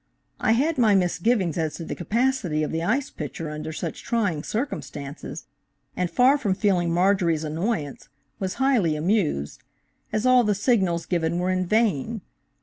[0.39, 4.41] I had my misgivings as to the capacity of the ice pitcher under such trying
[4.41, 5.45] circumstances,
[5.95, 8.09] and far from feeling Marjorie's annoyance,
[8.39, 9.61] was highly amused,
[10.11, 12.21] as all the signals given were in vain.